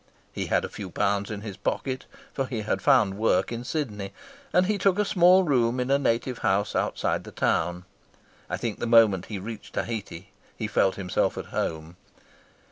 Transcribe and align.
He 0.33 0.47
had 0.47 0.65
a 0.65 0.67
few 0.67 0.89
pounds 0.89 1.29
in 1.29 1.41
his 1.41 1.57
pocket, 1.57 2.05
for 2.33 2.47
he 2.47 2.61
had 2.61 2.81
found 2.81 3.19
work 3.19 3.51
in 3.51 3.63
Sydney, 3.63 4.13
and 4.51 4.65
he 4.65 4.79
took 4.79 4.97
a 4.97 5.05
small 5.05 5.43
room 5.43 5.79
in 5.79 5.91
a 5.91 5.99
native 5.99 6.39
house 6.39 6.75
outside 6.75 7.23
the 7.23 7.29
town. 7.31 7.85
I 8.49 8.57
think 8.57 8.79
the 8.79 8.87
moment 8.87 9.27
he 9.27 9.37
reached 9.37 9.75
Tahiti 9.75 10.31
he 10.57 10.65
felt 10.65 10.95
himself 10.95 11.37
at 11.37 11.45
home. 11.53 11.97